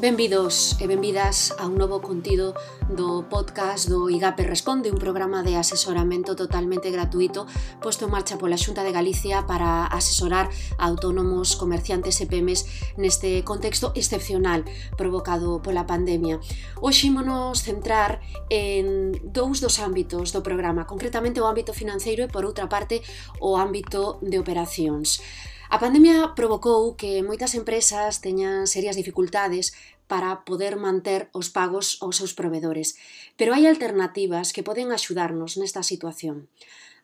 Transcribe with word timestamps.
Benvidos 0.00 0.78
e 0.78 0.86
benvidas 0.86 1.50
a 1.58 1.66
un 1.66 1.74
novo 1.74 1.98
contido 1.98 2.54
do 2.86 3.26
podcast 3.26 3.90
do 3.90 4.06
IGAPE 4.06 4.46
Responde, 4.46 4.94
un 4.94 5.02
programa 5.02 5.42
de 5.42 5.58
asesoramento 5.58 6.38
totalmente 6.38 6.94
gratuito 6.94 7.50
posto 7.82 8.06
en 8.06 8.14
marcha 8.14 8.38
pola 8.38 8.54
Xunta 8.54 8.86
de 8.86 8.94
Galicia 8.94 9.42
para 9.50 9.90
asesorar 9.90 10.54
a 10.78 10.86
autónomos, 10.86 11.58
comerciantes 11.58 12.14
e 12.22 12.30
pemes 12.30 12.70
neste 12.94 13.42
contexto 13.42 13.90
excepcional 13.98 14.62
provocado 14.94 15.58
pola 15.66 15.82
pandemia. 15.82 16.38
Hoxe 16.78 17.10
ímonos 17.10 17.66
centrar 17.66 18.22
en 18.54 19.18
dous 19.26 19.58
dos 19.58 19.82
ámbitos 19.82 20.30
do 20.30 20.46
programa, 20.46 20.86
concretamente 20.86 21.42
o 21.42 21.50
ámbito 21.50 21.74
financeiro 21.74 22.22
e, 22.22 22.30
por 22.30 22.46
outra 22.46 22.70
parte, 22.70 23.02
o 23.42 23.58
ámbito 23.58 24.22
de 24.22 24.38
operacións. 24.38 25.18
A 25.68 25.76
pandemia 25.76 26.32
provocou 26.32 26.96
que 26.96 27.20
moitas 27.20 27.52
empresas 27.52 28.24
teñan 28.24 28.64
serias 28.64 28.96
dificultades 28.96 29.76
para 30.08 30.48
poder 30.48 30.80
manter 30.80 31.28
os 31.36 31.52
pagos 31.52 32.00
aos 32.00 32.16
seus 32.16 32.32
provedores, 32.32 32.96
pero 33.36 33.52
hai 33.52 33.68
alternativas 33.68 34.56
que 34.56 34.64
poden 34.64 34.96
axudarnos 34.96 35.60
nesta 35.60 35.84
situación. 35.84 36.48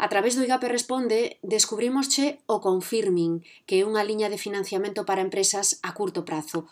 A 0.00 0.08
través 0.08 0.32
do 0.32 0.48
IGAPE 0.48 0.72
Responde 0.72 1.36
descubrimosche 1.44 2.40
o 2.48 2.64
Confirming, 2.64 3.44
que 3.68 3.84
é 3.84 3.86
unha 3.86 4.00
liña 4.00 4.32
de 4.32 4.40
financiamento 4.40 5.04
para 5.04 5.20
empresas 5.20 5.76
a 5.84 5.92
curto 5.92 6.24
prazo. 6.24 6.64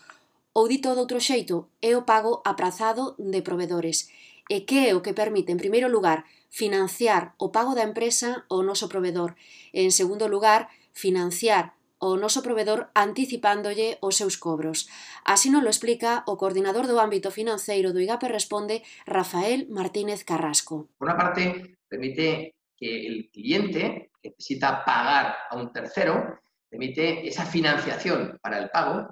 Ou 0.57 0.65
dito 0.73 0.97
doutro 0.97 1.21
xeito, 1.21 1.69
é 1.85 1.93
o 1.93 2.09
pago 2.09 2.41
aprazado 2.49 3.13
de 3.21 3.45
provedores. 3.45 4.09
E 4.49 4.65
que 4.65 4.89
é 4.89 4.97
o 4.97 5.05
que 5.05 5.13
permite, 5.13 5.53
en 5.53 5.61
primeiro 5.61 5.93
lugar, 5.93 6.25
financiar 6.49 7.37
o 7.37 7.53
pago 7.53 7.77
da 7.77 7.85
empresa 7.85 8.49
ao 8.49 8.65
noso 8.65 8.89
provedor, 8.89 9.37
e 9.77 9.85
en 9.85 9.93
segundo 9.93 10.25
lugar, 10.25 10.73
financiar 10.97 11.77
o 12.03 12.19
noso 12.19 12.43
provedor 12.43 12.91
anticipándolle 12.99 14.03
os 14.03 14.19
seus 14.19 14.35
cobros. 14.35 14.91
Así 15.23 15.55
nos 15.55 15.63
lo 15.63 15.71
explica 15.71 16.27
o 16.27 16.35
coordinador 16.35 16.91
do 16.91 16.99
ámbito 16.99 17.31
financeiro 17.31 17.95
do 17.95 18.03
IGAPE 18.03 18.27
Responde, 18.27 18.83
Rafael 19.07 19.71
Martínez 19.71 20.27
Carrasco. 20.27 20.91
Por 20.99 21.07
una 21.07 21.17
parte, 21.17 21.79
permite 21.87 22.59
que 22.75 23.07
el 23.07 23.31
cliente 23.31 24.11
necesita 24.19 24.83
pagar 24.85 25.47
a 25.49 25.55
un 25.55 25.71
tercero, 25.71 26.43
permite 26.67 27.23
esa 27.23 27.47
financiación 27.47 28.37
para 28.43 28.59
el 28.59 28.71
pago 28.71 29.07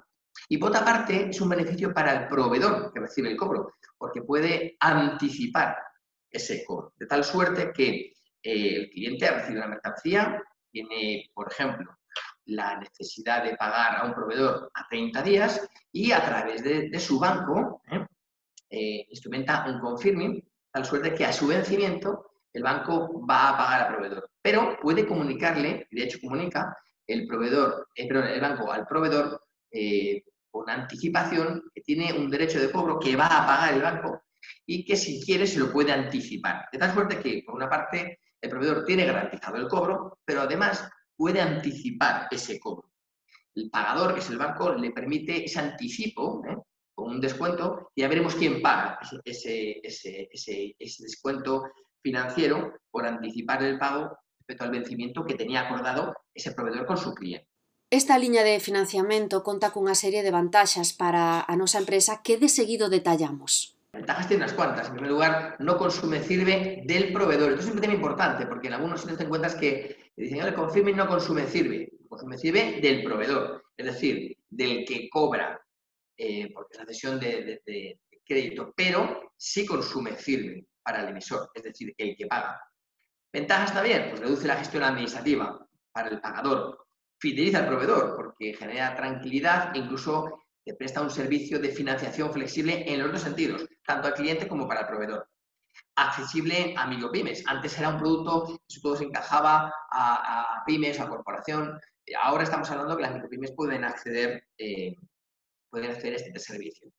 y 0.49 0.57
por 0.57 0.69
otra 0.69 0.83
parte 0.83 1.29
es 1.29 1.39
un 1.39 1.47
beneficio 1.47 1.93
para 1.93 2.11
el 2.11 2.27
proveedor 2.27 2.91
que 2.91 2.99
recibe 2.99 3.31
el 3.31 3.37
cobro, 3.37 3.71
porque 3.97 4.21
puede 4.21 4.75
anticipar 4.79 5.77
ese 6.29 6.65
cobro, 6.65 6.91
de 6.97 7.07
tal 7.07 7.23
suerte 7.23 7.71
que 7.71 8.11
eh, 8.43 8.75
el 8.75 8.89
cliente 8.89 9.27
ha 9.27 9.35
recibido 9.35 9.61
una 9.63 9.75
mercancía, 9.75 10.43
tiene, 10.71 11.29
por 11.33 11.51
ejemplo, 11.51 11.97
la 12.51 12.79
necesidad 12.79 13.43
de 13.43 13.55
pagar 13.55 13.97
a 13.97 14.05
un 14.05 14.13
proveedor 14.13 14.71
a 14.73 14.87
30 14.87 15.21
días 15.23 15.67
y 15.91 16.11
a 16.11 16.23
través 16.23 16.63
de, 16.63 16.99
su 16.99 17.19
banco 17.19 17.81
¿eh? 17.91 18.05
Eh, 18.69 19.07
instrumenta 19.09 19.65
un 19.67 19.79
confirming, 19.79 20.41
tal 20.71 20.85
suerte 20.85 21.13
que 21.13 21.25
a 21.25 21.33
su 21.33 21.47
vencimiento 21.47 22.31
el 22.53 22.63
banco 22.63 23.25
va 23.25 23.49
a 23.49 23.57
pagar 23.57 23.81
al 23.81 23.93
proveedor. 23.93 24.29
Pero 24.41 24.77
puede 24.81 25.05
comunicarle, 25.05 25.87
y 25.89 25.95
de 25.97 26.03
hecho 26.03 26.19
comunica, 26.21 26.75
el 27.07 27.27
proveedor, 27.27 27.89
eh, 27.95 28.07
el 28.07 28.41
banco 28.41 28.71
al 28.71 28.87
proveedor 28.87 29.41
con 30.51 30.69
anticipación 30.69 31.63
que 31.73 31.81
tiene 31.81 32.13
un 32.13 32.29
derecho 32.29 32.59
de 32.59 32.71
cobro 32.71 32.99
que 32.99 33.15
va 33.15 33.27
a 33.27 33.47
pagar 33.47 33.73
el 33.73 33.81
banco 33.81 34.21
y 34.65 34.85
que 34.85 34.97
si 34.97 35.23
quiere 35.23 35.47
se 35.47 35.59
lo 35.59 35.71
puede 35.71 35.91
anticipar. 35.91 36.65
De 36.71 36.77
tal 36.77 36.93
suerte 36.93 37.19
que, 37.19 37.43
por 37.45 37.55
una 37.55 37.69
parte, 37.69 38.19
el 38.41 38.49
proveedor 38.49 38.85
tiene 38.85 39.05
garantizado 39.05 39.57
el 39.57 39.67
cobro, 39.67 40.19
pero 40.25 40.41
además 40.41 40.89
puede 41.21 41.39
anticipar 41.39 42.27
ese 42.31 42.59
cobro. 42.59 42.89
El 43.53 43.69
pagador, 43.69 44.15
que 44.15 44.21
es 44.21 44.29
el 44.31 44.39
banco, 44.39 44.73
le 44.73 44.89
permite 44.89 45.45
ese 45.45 45.59
anticipo 45.59 46.41
¿eh? 46.49 46.57
con 46.95 47.11
un 47.11 47.21
descuento 47.21 47.91
y 47.93 48.01
ya 48.01 48.07
veremos 48.07 48.33
quién 48.33 48.59
paga 48.59 48.97
ese, 49.23 49.79
ese, 49.83 50.29
ese, 50.31 50.75
ese 50.79 51.03
descuento 51.03 51.65
financiero 52.01 52.73
por 52.89 53.05
anticipar 53.05 53.61
el 53.61 53.77
pago 53.77 54.17
respecto 54.39 54.63
al 54.63 54.71
vencimiento 54.71 55.23
que 55.23 55.35
tenía 55.35 55.61
acordado 55.61 56.11
ese 56.33 56.53
proveedor 56.53 56.87
con 56.87 56.97
su 56.97 57.13
cliente. 57.13 57.47
Esta 57.91 58.17
liña 58.17 58.41
de 58.41 58.59
financiamento 58.59 59.43
conta 59.43 59.69
cunha 59.69 59.93
serie 59.93 60.23
de 60.23 60.31
vantaxas 60.31 60.91
para 60.91 61.45
a 61.45 61.53
nosa 61.55 61.77
empresa 61.77 62.23
que 62.23 62.37
de 62.41 62.49
seguido 62.49 62.89
detallamos. 62.89 63.77
Ventajas 63.93 64.27
tiene 64.27 64.43
unas 64.43 64.55
cuantas. 64.55 64.87
En 64.87 64.93
primer 64.93 65.11
lugar, 65.11 65.57
no 65.59 65.77
consume 65.77 66.23
sirve 66.23 66.81
del 66.87 67.13
proveedor. 67.13 67.51
Esto 67.51 67.67
es 67.67 67.75
un 67.75 67.81
tema 67.81 67.93
importante 67.93 68.47
porque 68.47 68.69
en 68.69 68.73
algunos 68.73 69.01
sitios 69.01 69.19
te 69.19 69.25
encuentras 69.25 69.53
que 69.53 70.00
el 70.21 70.25
diseñador 70.25 70.51
de 70.51 70.57
confirming 70.57 70.95
no 70.95 71.07
consume 71.07 71.47
sirve, 71.47 71.91
consume 72.07 72.37
sirve 72.37 72.79
del 72.79 73.03
proveedor, 73.03 73.63
es 73.75 73.85
decir, 73.87 74.37
del 74.47 74.85
que 74.85 75.09
cobra, 75.09 75.59
eh, 76.15 76.51
porque 76.53 76.73
es 76.73 76.79
la 76.79 76.85
cesión 76.85 77.19
de, 77.19 77.99
crédito, 78.23 78.71
pero 78.75 79.33
sí 79.35 79.65
consume 79.65 80.15
sirve 80.15 80.67
para 80.83 81.01
el 81.01 81.09
emisor, 81.09 81.49
es 81.55 81.63
decir, 81.63 81.91
el 81.97 82.15
que 82.15 82.27
paga. 82.27 82.61
Ventajas 83.33 83.73
también, 83.73 84.09
pues 84.09 84.21
reduce 84.21 84.47
la 84.47 84.57
gestión 84.57 84.83
administrativa 84.83 85.67
para 85.91 86.09
el 86.09 86.21
pagador, 86.21 86.85
fideliza 87.17 87.59
al 87.59 87.67
proveedor 87.67 88.15
porque 88.15 88.53
genera 88.53 88.95
tranquilidad 88.95 89.75
e 89.75 89.79
incluso 89.79 90.43
te 90.63 90.75
presta 90.75 91.01
un 91.01 91.09
servicio 91.09 91.57
de 91.57 91.69
financiación 91.69 92.31
flexible 92.31 92.85
en 92.87 93.01
los 93.01 93.11
dos 93.11 93.21
sentidos, 93.21 93.65
tanto 93.83 94.07
al 94.07 94.13
cliente 94.13 94.47
como 94.47 94.67
para 94.67 94.81
el 94.81 94.87
proveedor 94.87 95.27
accesible 95.95 96.73
a 96.77 96.87
micropymes. 96.87 97.43
Antes 97.47 97.77
era 97.77 97.89
un 97.89 97.97
producto 97.97 98.59
que 98.67 98.81
todo 98.81 98.95
se 98.95 99.05
encajaba 99.05 99.73
a, 99.91 100.63
pymes, 100.65 100.99
a 100.99 101.09
corporación. 101.09 101.79
Ahora 102.21 102.43
estamos 102.43 102.69
hablando 102.71 102.95
que 102.95 103.03
las 103.03 103.13
micropymes 103.13 103.51
pueden 103.51 103.83
acceder, 103.83 104.47
eh, 104.57 104.97
pueden 105.69 105.91
acceder 105.91 106.13
a 106.13 106.17
este 106.17 106.39
servicio. 106.39 106.91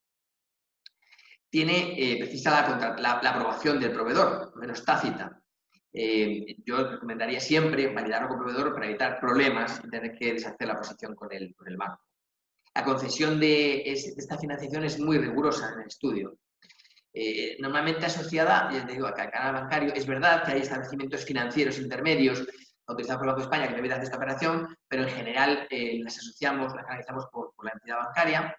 Tiene, 1.51 1.95
eh, 1.99 2.19
precisa 2.19 2.51
la, 2.99 3.13
aprobación 3.13 3.79
del 3.79 3.93
proveedor, 3.93 4.57
menos 4.57 4.85
tácita. 4.85 5.39
Eh, 5.93 6.57
yo 6.65 6.89
recomendaría 6.89 7.41
siempre 7.41 7.93
validarlo 7.93 8.29
con 8.29 8.39
el 8.39 8.45
proveedor 8.45 8.73
para 8.73 8.87
evitar 8.87 9.21
problemas 9.21 9.83
y 9.85 9.91
tener 9.91 10.17
que 10.17 10.33
deshacer 10.33 10.67
la 10.67 10.79
posición 10.79 11.15
con 11.15 11.31
el, 11.33 11.55
con 11.55 11.69
el 11.69 11.77
banco. 11.77 12.01
La 12.75 12.85
concesión 12.85 13.39
de, 13.39 13.83
esta 13.83 14.39
financiación 14.39 14.85
es 14.85 14.99
muy 14.99 15.19
rigurosa 15.19 15.75
en 15.75 15.81
el 15.81 15.87
estudio. 15.89 16.39
Eh, 17.15 17.57
normalmente 17.61 18.07
asociada, 18.07 18.71
ya 18.73 18.87
te 18.87 18.95
digo, 18.95 19.07
al 19.07 19.15
canal 19.15 19.55
bancario. 19.55 19.93
Es 19.95 20.07
verdad 20.07 20.45
que 20.45 20.53
hay 20.53 20.61
establecimientos 20.63 21.25
financieros 21.25 21.79
intermedios 21.79 22.43
autorizados 22.87 23.19
por 23.19 23.29
el 23.29 23.35
Banco 23.35 23.41
de 23.41 23.45
España 23.45 23.69
que 23.69 23.75
deben 23.75 23.93
hacer 23.93 24.05
esta 24.05 24.17
operación, 24.17 24.77
pero 24.89 25.03
en 25.03 25.11
general 25.11 25.67
eh, 25.71 26.01
las 26.03 26.19
asociamos, 26.19 26.75
las 26.75 26.85
canalizamos 26.85 27.27
por, 27.31 27.55
por, 27.55 27.67
la 27.67 27.73
entidad 27.73 27.99
bancaria 27.99 28.57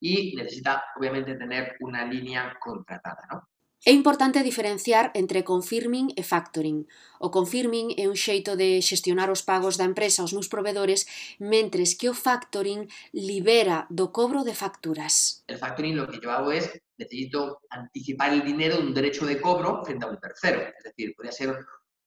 y 0.00 0.34
necesita, 0.36 0.84
obviamente, 0.96 1.34
tener 1.34 1.76
una 1.80 2.04
línea 2.04 2.56
contratada. 2.60 3.22
¿no? 3.30 3.48
É 3.86 3.92
importante 3.92 4.42
diferenciar 4.42 5.12
entre 5.12 5.44
confirming 5.44 6.16
e 6.16 6.22
factoring. 6.22 6.88
O 7.20 7.28
confirming 7.28 7.92
é 8.00 8.08
un 8.08 8.16
xeito 8.16 8.56
de 8.56 8.80
xestionar 8.80 9.28
os 9.28 9.44
pagos 9.44 9.76
da 9.76 9.84
empresa 9.84 10.24
aos 10.24 10.32
meus 10.32 10.48
provedores, 10.48 11.04
mentres 11.36 11.92
que 11.92 12.08
o 12.08 12.16
factoring 12.16 12.88
libera 13.12 13.84
do 13.92 14.08
cobro 14.08 14.40
de 14.40 14.56
facturas. 14.56 15.44
El 15.52 15.60
factoring 15.60 16.00
lo 16.00 16.08
que 16.08 16.16
yo 16.16 16.32
hago 16.32 16.48
es 16.48 16.72
necesito 16.96 17.60
anticipar 17.68 18.32
el 18.32 18.40
dinero 18.40 18.80
de 18.80 18.88
un 18.88 18.96
derecho 18.96 19.28
de 19.28 19.36
cobro 19.36 19.84
frente 19.84 20.06
a 20.06 20.08
un 20.08 20.16
tercero. 20.16 20.64
Es 20.64 20.84
decir, 20.88 21.12
podría 21.12 21.36
ser 21.36 21.52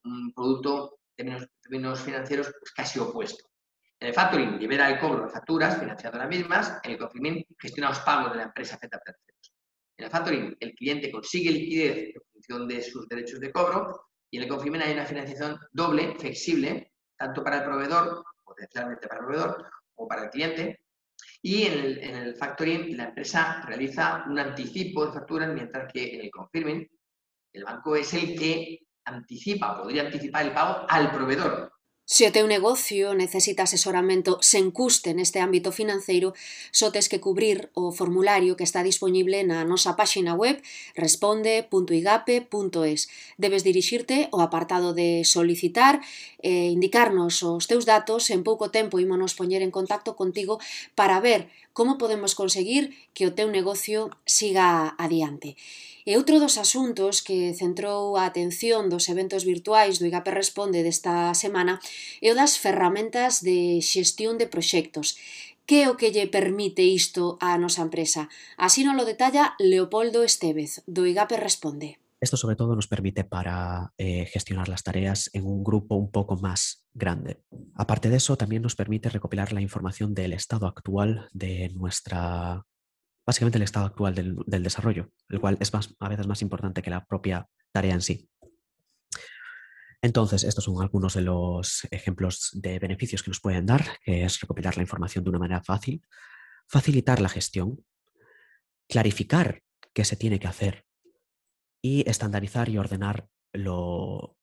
un 0.01 0.33
producto 0.33 0.97
de 1.13 1.29
menos, 1.29 1.45
términos 1.61 2.01
financieros 2.01 2.49
pues 2.57 2.73
casi 2.73 2.97
opuesto. 2.97 3.45
En 4.01 4.07
el 4.09 4.13
factoring 4.17 4.57
libera 4.57 4.89
el 4.89 4.97
cobro 4.97 5.25
de 5.25 5.29
facturas 5.29 5.77
financiando 5.77 6.17
las 6.17 6.27
mismas, 6.27 6.81
en 6.81 6.91
el 6.93 6.97
confirming 6.97 7.45
gestiona 7.61 7.89
los 7.89 7.99
pagos 7.99 8.31
de 8.31 8.37
la 8.37 8.49
empresa 8.49 8.79
frente 8.79 8.97
a 8.97 8.99
terceros. 8.99 9.56
En 9.97 10.05
el 10.05 10.11
factoring, 10.11 10.55
el 10.59 10.75
cliente 10.75 11.11
consigue 11.11 11.51
liquidez 11.51 12.15
en 12.15 12.21
función 12.31 12.67
de 12.67 12.81
sus 12.81 13.07
derechos 13.07 13.39
de 13.39 13.51
cobro 13.51 14.07
y 14.29 14.37
en 14.37 14.43
el 14.43 14.49
confirming 14.49 14.81
hay 14.81 14.93
una 14.93 15.05
financiación 15.05 15.57
doble, 15.71 16.15
flexible, 16.19 16.91
tanto 17.17 17.43
para 17.43 17.57
el 17.57 17.63
proveedor, 17.63 18.23
potencialmente 18.43 19.07
para 19.07 19.21
el 19.21 19.25
proveedor, 19.25 19.71
o 19.95 20.07
para 20.07 20.25
el 20.25 20.29
cliente. 20.29 20.81
Y 21.41 21.63
en 21.63 21.73
el, 21.73 21.97
en 21.99 22.15
el 22.15 22.35
factoring, 22.35 22.95
la 22.95 23.05
empresa 23.05 23.63
realiza 23.65 24.25
un 24.27 24.37
anticipo 24.37 25.05
de 25.05 25.13
facturas, 25.13 25.53
mientras 25.53 25.91
que 25.91 26.15
en 26.15 26.21
el 26.21 26.31
confirming, 26.31 26.87
el 27.53 27.63
banco 27.63 27.95
es 27.95 28.13
el 28.13 28.37
que 28.37 28.79
anticipa, 29.05 29.81
podría 29.81 30.03
anticipar 30.03 30.45
el 30.45 30.53
pago 30.53 30.85
al 30.87 31.11
proveedor. 31.11 31.71
Se 32.09 32.23
o 32.23 32.31
teu 32.31 32.47
negocio 32.47 33.11
necesita 33.19 33.67
asesoramento 33.67 34.39
sen 34.39 34.71
custe 34.71 35.11
neste 35.11 35.43
ámbito 35.43 35.75
financeiro, 35.75 36.31
só 36.71 36.87
tes 36.87 37.11
que 37.11 37.19
cubrir 37.19 37.67
o 37.75 37.91
formulario 37.91 38.55
que 38.55 38.63
está 38.63 38.79
disponible 38.79 39.43
na 39.43 39.67
nosa 39.67 39.99
páxina 39.99 40.31
web 40.31 40.63
responde.igape.es. 40.95 43.11
Debes 43.35 43.67
dirixirte 43.67 44.31
ao 44.31 44.39
apartado 44.39 44.95
de 44.95 45.27
solicitar 45.27 45.99
e 46.39 46.71
indicarnos 46.71 47.43
os 47.43 47.67
teus 47.67 47.83
datos, 47.83 48.31
en 48.31 48.47
pouco 48.47 48.71
tempo 48.71 49.03
ímonos 49.03 49.35
poñer 49.35 49.59
en 49.59 49.75
contacto 49.75 50.15
contigo 50.15 50.63
para 50.95 51.19
ver 51.19 51.51
como 51.77 51.99
podemos 52.01 52.33
conseguir 52.33 52.97
que 53.13 53.29
o 53.29 53.35
teu 53.37 53.53
negocio 53.53 54.09
siga 54.25 54.97
adiante. 54.97 55.53
E 56.09 56.17
outro 56.17 56.41
dos 56.41 56.57
asuntos 56.57 57.21
que 57.21 57.53
centrou 57.53 58.17
a 58.17 58.25
atención 58.25 58.89
dos 58.89 59.05
eventos 59.13 59.45
virtuais 59.45 60.01
do 60.01 60.09
IGAP 60.09 60.33
Responde 60.33 60.81
desta 60.81 61.37
semana 61.37 61.77
é 62.17 62.33
o 62.33 62.37
das 62.41 62.57
ferramentas 62.57 63.45
de 63.45 63.77
xestión 63.85 64.41
de 64.41 64.49
proxectos. 64.49 65.21
Que 65.69 65.85
é 65.85 65.87
o 65.93 65.97
que 65.99 66.09
lle 66.09 66.25
permite 66.25 66.81
isto 66.81 67.37
á 67.37 67.61
nosa 67.61 67.85
empresa? 67.85 68.25
Así 68.57 68.81
non 68.81 68.97
lo 68.97 69.05
detalla 69.05 69.53
Leopoldo 69.61 70.25
Estevez, 70.25 70.81
do 70.89 71.05
IGAP 71.05 71.37
Responde. 71.37 72.06
Esto 72.19 72.35
sobre 72.35 72.55
todo 72.55 72.75
nos 72.75 72.87
permite 72.87 73.23
para 73.23 73.93
eh, 73.97 74.25
gestionar 74.25 74.69
las 74.69 74.81
tareas 74.81 75.29
en 75.33 75.45
un 75.45 75.63
grupo 75.63 75.95
un 75.95 76.09
poco 76.11 76.35
más 76.35 76.87
grande. 76.93 77.43
Aparte 77.75 78.09
de 78.09 78.17
eso, 78.17 78.37
también 78.37 78.63
nos 78.63 78.75
permite 78.75 79.09
recopilar 79.09 79.53
la 79.53 79.61
información 79.61 80.15
del 80.15 80.33
estado 80.33 80.65
actual 80.65 81.29
de 81.31 81.69
nuestra, 81.75 82.63
básicamente 83.25 83.59
el 83.59 83.63
estado 83.63 83.85
actual 83.85 84.15
del, 84.15 84.35
del 84.47 84.63
desarrollo, 84.63 85.11
el 85.29 85.39
cual 85.39 85.57
es 85.59 85.71
más, 85.73 85.93
a 85.99 86.09
veces 86.09 86.25
más 86.25 86.41
importante 86.41 86.81
que 86.81 86.89
la 86.89 87.05
propia 87.05 87.47
tarea 87.71 87.93
en 87.93 88.01
sí. 88.01 88.27
Entonces, 90.01 90.43
estos 90.43 90.63
son 90.63 90.81
algunos 90.81 91.13
de 91.13 91.21
los 91.21 91.87
ejemplos 91.91 92.49
de 92.53 92.79
beneficios 92.79 93.21
que 93.21 93.29
nos 93.29 93.41
pueden 93.41 93.67
dar, 93.67 93.99
que 94.03 94.23
es 94.23 94.39
recopilar 94.39 94.75
la 94.75 94.83
información 94.83 95.23
de 95.23 95.29
una 95.29 95.39
manera 95.39 95.63
fácil, 95.63 96.01
facilitar 96.67 97.21
la 97.21 97.29
gestión, 97.29 97.85
clarificar 98.87 99.61
qué 99.93 100.03
se 100.03 100.15
tiene 100.15 100.39
que 100.39 100.47
hacer 100.47 100.86
y 101.81 102.09
estandarizar 102.09 102.69
y 102.69 102.77
ordenar 102.77 103.29
lo, 103.53 104.37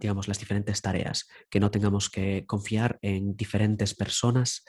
digamos, 0.00 0.28
las 0.28 0.38
diferentes 0.38 0.80
tareas, 0.82 1.28
que 1.50 1.60
no 1.60 1.70
tengamos 1.70 2.10
que 2.10 2.46
confiar 2.46 2.98
en 3.02 3.36
diferentes 3.36 3.94
personas, 3.94 4.64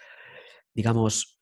digamos, 0.74 1.40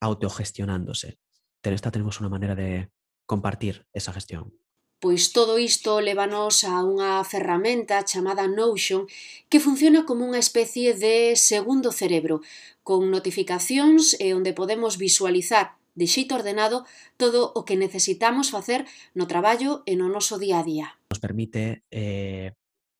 autogestionándose. 0.00 1.18
Pero 1.60 1.76
esta 1.76 1.90
tenemos 1.90 2.20
una 2.20 2.28
maneira 2.28 2.54
de 2.54 2.90
compartir 3.26 3.86
esa 3.92 4.12
gestión. 4.12 4.52
Pois 5.00 5.32
todo 5.32 5.58
isto 5.58 6.00
levanos 6.00 6.64
a 6.64 6.80
unha 6.80 7.20
ferramenta 7.28 8.00
chamada 8.08 8.48
Notion 8.48 9.04
que 9.52 9.60
funciona 9.60 10.08
como 10.08 10.24
unha 10.24 10.40
especie 10.40 10.96
de 10.96 11.36
segundo 11.36 11.92
cerebro, 11.92 12.40
con 12.80 13.12
notificacións 13.12 14.16
e 14.16 14.32
eh, 14.32 14.36
onde 14.36 14.56
podemos 14.56 14.96
visualizar 14.96 15.76
de 15.94 16.06
xeito 16.06 16.34
ordenado 16.34 16.84
todo 17.16 17.52
o 17.54 17.64
que 17.64 17.76
necesitamos 17.76 18.50
facer 18.50 18.86
no 19.14 19.26
traballo 19.26 19.82
e 19.86 19.94
no 19.94 20.10
día 20.38 20.58
a 20.58 20.66
día. 20.66 20.86
Nos 21.10 21.20
permite, 21.22 21.84
eh, 21.90 22.52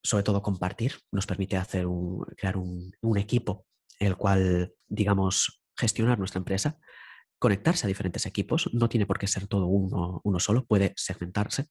sobre 0.02 0.25
todo, 0.25 0.43
compartir, 0.43 1.00
nos 1.11 1.26
permite 1.26 1.56
hacer 1.56 1.87
un, 1.87 2.25
crear 2.37 2.56
un, 2.56 2.94
un 3.02 3.19
equipo 3.19 3.67
el 3.99 4.17
cual, 4.17 4.75
digamos, 4.88 5.61
gestionar 5.76 6.19
nuestra 6.19 6.38
empresa, 6.38 6.79
conectarse 7.38 7.87
a 7.87 7.88
diferentes 7.88 8.26
equipos, 8.26 8.70
no 8.73 8.88
tiene 8.88 9.06
por 9.06 9.19
qué 9.19 9.26
ser 9.26 9.46
todo 9.46 9.67
uno, 9.67 10.20
uno 10.25 10.41
solo, 10.41 10.64
puede 10.67 10.93
segmentarse 10.96 11.67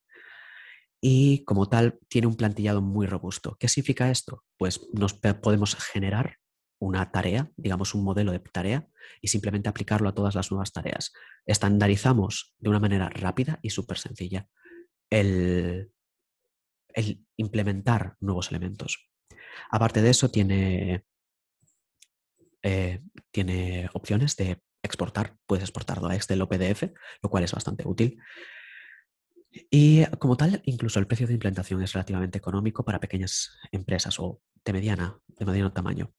y 1.06 1.44
como 1.44 1.68
tal 1.68 2.00
tiene 2.08 2.28
un 2.28 2.38
plantillado 2.38 2.82
muy 2.82 3.08
robusto. 3.08 3.58
¿Qué 3.60 3.68
significa 3.68 4.10
esto? 4.10 4.46
Pues 4.58 4.80
nos 4.94 5.14
podemos 5.14 5.76
generar 5.76 6.38
una 6.84 7.12
tarea, 7.12 7.52
digamos 7.56 7.96
un 7.96 8.04
modelo 8.04 8.32
de 8.32 8.40
tarea, 8.40 8.88
y 9.22 9.30
simplemente 9.30 9.70
aplicarlo 9.70 10.10
a 10.10 10.14
todas 10.14 10.36
las 10.36 10.52
nuevas 10.52 10.74
tareas. 10.74 11.14
Estandarizamos 11.46 12.54
de 12.60 12.70
una 12.70 12.80
manera 12.80 13.10
rápida 13.10 13.60
y 13.62 13.70
súper 13.70 13.98
sencilla 13.98 14.48
el, 15.10 15.92
implementar 17.38 18.16
nuevos 18.20 18.50
elementos. 18.50 19.10
Aparte 19.72 20.02
de 20.02 20.10
eso, 20.10 20.30
tiene, 20.30 21.06
eh, 22.62 23.02
tiene 23.32 23.90
opciones 23.94 24.36
de 24.36 24.62
exportar. 24.84 25.38
Puedes 25.46 25.64
exportarlo 25.64 26.08
a 26.08 26.16
Excel 26.16 26.42
o 26.42 26.50
PDF, 26.50 26.94
lo 27.22 27.30
cual 27.30 27.44
es 27.44 27.52
bastante 27.52 27.84
útil. 27.88 28.20
Y 29.70 30.06
como 30.18 30.36
tal, 30.36 30.62
incluso 30.66 31.00
el 31.00 31.08
precio 31.08 31.28
de 31.28 31.34
implementación 31.34 31.82
es 31.82 31.94
relativamente 31.94 32.40
económico 32.40 32.84
para 32.84 33.00
pequeñas 33.00 33.58
empresas 33.72 34.20
o 34.20 34.42
de 34.66 34.74
mediana, 34.74 35.20
de 35.28 35.46
mediano 35.46 35.72
tamaño. 35.72 36.12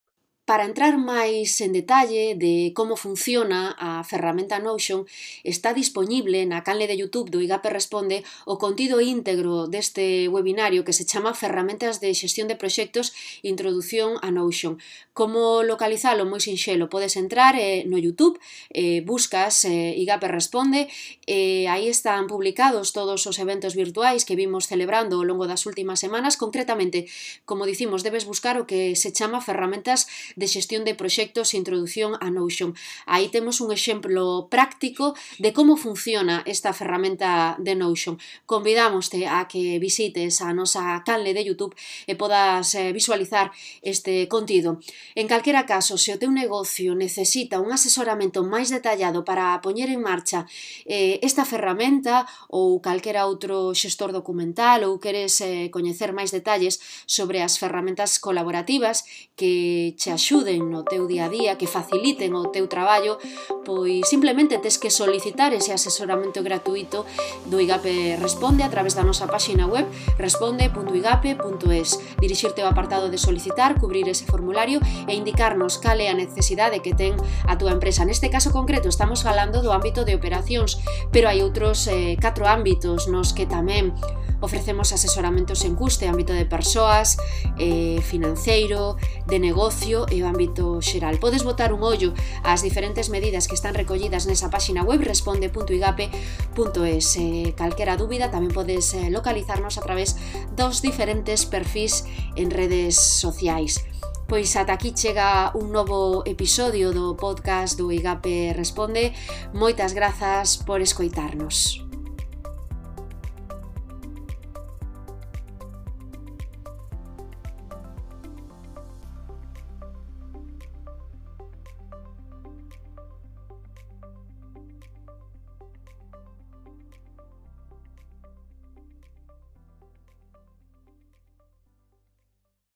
Para 0.45 0.69
entrar 0.69 0.93
máis 1.01 1.57
en 1.65 1.73
detalle 1.73 2.37
de 2.37 2.69
como 2.77 2.93
funciona 2.93 3.73
a 3.81 4.05
ferramenta 4.05 4.61
Notion, 4.61 5.09
está 5.41 5.73
disponible 5.73 6.45
na 6.45 6.61
canle 6.61 6.85
de 6.85 6.93
YouTube 6.93 7.33
do 7.33 7.41
IGAPE 7.41 7.73
Responde 7.73 8.21
o 8.45 8.61
contido 8.61 9.01
íntegro 9.01 9.65
deste 9.65 10.29
webinario 10.29 10.85
que 10.85 10.93
se 10.93 11.01
chama 11.01 11.33
Ferramentas 11.33 11.97
de 11.97 12.13
xestión 12.13 12.45
de 12.45 12.53
proxectos 12.61 13.09
Introdución 13.41 14.21
a 14.21 14.29
Notion. 14.29 14.77
Como 15.17 15.65
localizalo 15.65 16.29
moi 16.29 16.37
sinxelo, 16.37 16.93
podes 16.93 17.17
entrar 17.17 17.57
eh, 17.57 17.81
no 17.89 17.97
YouTube, 17.97 18.37
eh, 18.69 19.01
buscas 19.01 19.65
eh, 19.65 19.97
IGAPE 19.97 20.29
Responde, 20.29 20.93
eh, 21.25 21.65
aí 21.73 21.89
están 21.89 22.29
publicados 22.29 22.93
todos 22.93 23.25
os 23.25 23.41
eventos 23.41 23.73
virtuais 23.73 24.21
que 24.21 24.37
vimos 24.37 24.69
celebrando 24.69 25.17
ao 25.17 25.25
longo 25.25 25.49
das 25.49 25.65
últimas 25.65 25.97
semanas, 25.97 26.37
concretamente, 26.37 27.09
como 27.49 27.65
dicimos, 27.65 28.05
debes 28.05 28.29
buscar 28.29 28.61
o 28.61 28.69
que 28.69 28.93
se 28.93 29.09
chama 29.09 29.41
Ferramentas 29.41 30.05
de 30.35 30.47
xestión 30.47 30.83
de 30.83 30.95
proxectos 30.95 31.53
e 31.53 31.57
introdución 31.57 32.19
a 32.19 32.29
Notion. 32.29 32.75
Aí 33.07 33.27
temos 33.29 33.59
un 33.59 33.71
exemplo 33.71 34.47
práctico 34.51 35.15
de 35.39 35.51
como 35.51 35.75
funciona 35.75 36.43
esta 36.45 36.73
ferramenta 36.73 37.55
de 37.59 37.75
Notion. 37.75 38.19
Convidámoste 38.45 39.27
a 39.27 39.47
que 39.47 39.79
visites 39.79 40.41
a 40.41 40.53
nosa 40.53 41.01
canle 41.05 41.33
de 41.33 41.43
YouTube 41.43 41.75
e 42.07 42.15
podas 42.15 42.75
eh, 42.75 42.91
visualizar 42.91 43.51
este 43.81 44.27
contido. 44.27 44.79
En 45.15 45.27
calquera 45.27 45.65
caso, 45.65 45.97
se 45.97 46.13
o 46.13 46.19
teu 46.19 46.31
negocio 46.31 46.95
necesita 46.95 47.59
un 47.59 47.71
asesoramento 47.71 48.43
máis 48.43 48.69
detallado 48.71 49.23
para 49.23 49.59
poñer 49.61 49.89
en 49.89 50.01
marcha 50.01 50.47
eh, 50.85 51.19
esta 51.23 51.45
ferramenta 51.45 52.27
ou 52.51 52.79
calquera 52.83 53.27
outro 53.27 53.71
xestor 53.73 54.11
documental 54.11 54.83
ou 54.87 54.99
queres 54.99 55.39
eh, 55.41 55.71
coñecer 55.71 56.11
máis 56.11 56.31
detalles 56.31 56.79
sobre 57.05 57.41
as 57.41 57.57
ferramentas 57.57 58.19
colaborativas 58.19 59.03
que 59.35 59.95
che 59.99 60.11
axuden 60.25 60.73
no 60.73 60.81
teu 60.81 61.05
día 61.05 61.25
a 61.25 61.29
día, 61.29 61.53
que 61.53 61.69
faciliten 61.69 62.33
o 62.33 62.49
teu 62.49 62.65
traballo, 62.65 63.21
pois 63.61 64.09
simplemente 64.09 64.57
tes 64.57 64.81
que 64.81 64.89
solicitar 64.89 65.53
ese 65.53 65.69
asesoramento 65.69 66.41
gratuito 66.41 67.05
do 67.45 67.61
IGAPE 67.61 68.17
Responde 68.17 68.65
a 68.65 68.73
través 68.73 68.97
da 68.97 69.05
nosa 69.05 69.29
páxina 69.29 69.69
web 69.69 69.85
responde.igape.es 70.17 71.89
dirixirte 72.17 72.65
ao 72.65 72.73
apartado 72.73 73.13
de 73.13 73.21
solicitar, 73.21 73.77
cubrir 73.77 74.09
ese 74.09 74.25
formulario 74.25 74.81
e 75.05 75.13
indicarnos 75.13 75.77
cal 75.77 76.01
é 76.01 76.09
a 76.09 76.17
necesidade 76.17 76.81
que 76.81 76.97
ten 76.97 77.13
a 77.45 77.53
túa 77.61 77.77
empresa. 77.77 78.01
Neste 78.01 78.33
caso 78.33 78.49
concreto 78.49 78.89
estamos 78.89 79.21
falando 79.21 79.61
do 79.61 79.69
ámbito 79.69 80.09
de 80.09 80.17
operacións, 80.17 80.81
pero 81.13 81.29
hai 81.29 81.45
outros 81.45 81.85
eh, 81.85 82.17
catro 82.17 82.49
ámbitos 82.49 83.05
nos 83.05 83.29
que 83.29 83.45
tamén 83.45 83.93
Ofrecemos 84.41 84.91
asesoramentos 84.91 85.63
en 85.65 85.75
custe, 85.75 86.07
ámbito 86.07 86.33
de 86.33 86.45
persoas, 86.45 87.17
eh, 87.57 88.01
financeiro, 88.01 88.97
de 89.27 89.39
negocio 89.39 90.05
e 90.11 90.23
o 90.23 90.27
ámbito 90.27 90.81
xeral. 90.81 91.19
Podes 91.19 91.43
botar 91.43 91.73
un 91.73 91.83
ollo 91.83 92.13
ás 92.43 92.61
diferentes 92.61 93.09
medidas 93.09 93.47
que 93.47 93.55
están 93.55 93.73
recollidas 93.73 94.27
nesa 94.27 94.49
páxina 94.49 94.83
web 94.83 95.01
responde.igape.es. 95.01 97.17
Eh, 97.17 97.53
calquera 97.55 97.97
dúbida 97.97 98.31
tamén 98.31 98.51
podes 98.51 98.93
eh, 98.93 99.09
localizarnos 99.13 99.77
a 99.79 99.85
través 99.85 100.17
dos 100.53 100.81
diferentes 100.81 101.45
perfis 101.45 102.05
en 102.35 102.51
redes 102.51 102.95
sociais. 102.95 103.85
Pois 104.25 104.57
ata 104.57 104.73
aquí 104.73 104.91
chega 104.91 105.53
un 105.53 105.69
novo 105.69 106.25
episodio 106.25 106.89
do 106.89 107.13
podcast 107.13 107.77
do 107.77 107.93
IGAPE 107.93 108.57
Responde. 108.57 109.13
Moitas 109.53 109.93
grazas 109.93 110.57
por 110.57 110.81
escoitarnos. 110.81 111.84